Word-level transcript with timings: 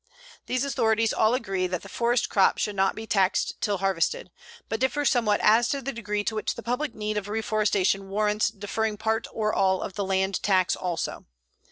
These 0.47 0.65
authorities 0.65 1.13
all 1.13 1.35
agree 1.35 1.67
that 1.67 1.83
the 1.83 1.87
forest 1.87 2.27
crop 2.27 2.57
should 2.57 2.75
not 2.75 2.95
be 2.95 3.05
taxed 3.05 3.61
till 3.61 3.77
harvested, 3.77 4.31
but 4.67 4.79
differ 4.79 5.05
somewhat 5.05 5.39
as 5.43 5.69
to 5.69 5.79
the 5.79 5.93
degree 5.93 6.23
to 6.23 6.33
which 6.33 6.55
the 6.55 6.63
public 6.63 6.95
need 6.95 7.17
of 7.17 7.27
reforestation 7.29 8.09
warrants 8.09 8.49
deferring 8.49 8.97
part 8.97 9.27
or 9.31 9.53
all 9.53 9.83
of 9.83 9.93
the 9.93 10.03
land 10.03 10.41
tax 10.41 10.75
also. 10.75 11.27